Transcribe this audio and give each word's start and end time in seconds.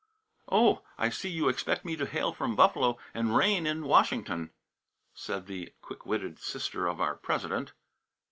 "Oh, 0.51 0.81
I 0.97 1.09
see 1.09 1.29
you 1.29 1.47
expect 1.47 1.85
me 1.85 1.95
to 1.95 2.07
hail 2.07 2.33
from 2.33 2.55
Buffalo 2.55 2.97
and 3.13 3.37
reign 3.37 3.67
in 3.67 3.85
Washington," 3.85 4.49
said 5.13 5.45
the 5.45 5.73
quick 5.83 6.07
witted 6.07 6.39
sister 6.39 6.87
of 6.87 6.99
our 6.99 7.13
President. 7.15 7.73